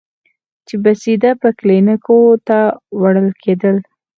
چې 0.67 0.75
بېسده 0.83 1.31
به 1.39 1.49
کلينيکو 1.59 2.17
ته 2.47 2.59
وړل 3.01 3.29
کېدل. 3.43 3.77